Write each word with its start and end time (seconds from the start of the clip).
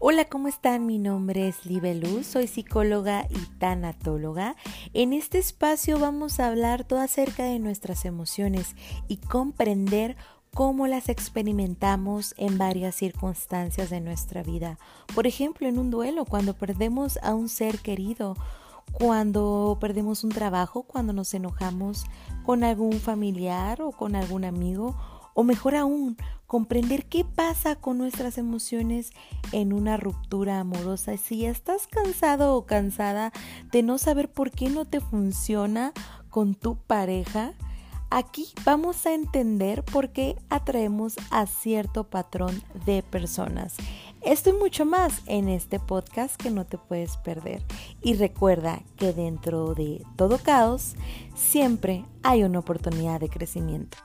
Hola, 0.00 0.26
¿cómo 0.26 0.46
están? 0.46 0.86
Mi 0.86 0.96
nombre 0.96 1.48
es 1.48 1.66
Libeluz, 1.66 2.24
soy 2.24 2.46
psicóloga 2.46 3.26
y 3.30 3.58
tanatóloga. 3.58 4.54
En 4.94 5.12
este 5.12 5.38
espacio 5.38 5.98
vamos 5.98 6.38
a 6.38 6.46
hablar 6.46 6.84
todo 6.84 7.00
acerca 7.00 7.42
de 7.42 7.58
nuestras 7.58 8.04
emociones 8.04 8.76
y 9.08 9.16
comprender 9.16 10.16
cómo 10.54 10.86
las 10.86 11.08
experimentamos 11.08 12.32
en 12.36 12.58
varias 12.58 12.94
circunstancias 12.94 13.90
de 13.90 14.00
nuestra 14.00 14.44
vida. 14.44 14.78
Por 15.16 15.26
ejemplo, 15.26 15.66
en 15.66 15.80
un 15.80 15.90
duelo, 15.90 16.26
cuando 16.26 16.54
perdemos 16.54 17.18
a 17.20 17.34
un 17.34 17.48
ser 17.48 17.80
querido, 17.80 18.36
cuando 18.92 19.78
perdemos 19.80 20.22
un 20.22 20.30
trabajo, 20.30 20.84
cuando 20.84 21.12
nos 21.12 21.34
enojamos 21.34 22.04
con 22.44 22.62
algún 22.62 23.00
familiar 23.00 23.82
o 23.82 23.90
con 23.90 24.14
algún 24.14 24.44
amigo 24.44 24.94
o 25.38 25.44
mejor 25.44 25.76
aún, 25.76 26.16
comprender 26.48 27.04
qué 27.04 27.24
pasa 27.24 27.76
con 27.76 27.96
nuestras 27.96 28.38
emociones 28.38 29.12
en 29.52 29.72
una 29.72 29.96
ruptura 29.96 30.58
amorosa. 30.58 31.16
Si 31.16 31.46
estás 31.46 31.86
cansado 31.86 32.56
o 32.56 32.66
cansada 32.66 33.32
de 33.70 33.84
no 33.84 33.98
saber 33.98 34.32
por 34.32 34.50
qué 34.50 34.68
no 34.68 34.84
te 34.84 34.98
funciona 34.98 35.92
con 36.28 36.56
tu 36.56 36.74
pareja, 36.74 37.52
aquí 38.10 38.48
vamos 38.64 39.06
a 39.06 39.14
entender 39.14 39.84
por 39.84 40.10
qué 40.10 40.34
atraemos 40.50 41.14
a 41.30 41.46
cierto 41.46 42.02
patrón 42.02 42.60
de 42.84 43.04
personas. 43.04 43.76
Esto 44.22 44.50
y 44.50 44.54
mucho 44.54 44.84
más 44.86 45.22
en 45.26 45.48
este 45.48 45.78
podcast 45.78 46.34
que 46.34 46.50
no 46.50 46.66
te 46.66 46.78
puedes 46.78 47.16
perder. 47.16 47.62
Y 48.02 48.14
recuerda 48.14 48.82
que 48.96 49.12
dentro 49.12 49.74
de 49.74 50.04
todo 50.16 50.38
caos 50.38 50.96
siempre 51.36 52.04
hay 52.24 52.42
una 52.42 52.58
oportunidad 52.58 53.20
de 53.20 53.28
crecimiento. 53.28 53.98